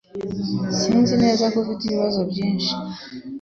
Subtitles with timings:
[1.01, 2.71] Nzi neza ko ufite ibibazo byinshi.